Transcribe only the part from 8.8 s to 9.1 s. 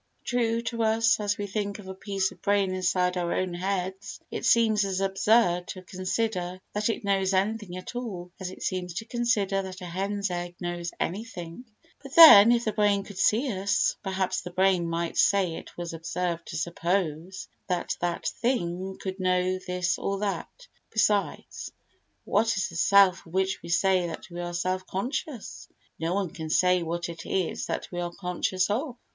to